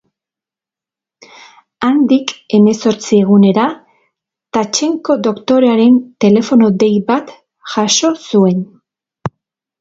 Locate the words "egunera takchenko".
3.25-5.17